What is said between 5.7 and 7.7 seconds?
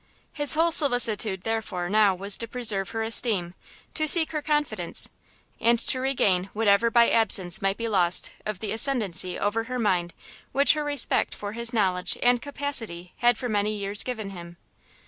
to regain whatever by absence